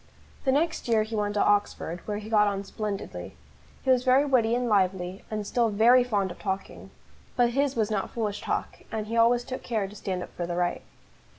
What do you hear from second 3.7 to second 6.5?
He was very witty and lively, and still very fond of